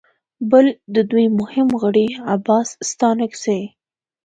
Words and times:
بل 0.51 0.65
د 0.95 0.97
دوی 1.11 1.25
مهم 1.39 1.67
غړي 1.81 2.07
عباس 2.33 2.67
ستانکزي 2.89 3.61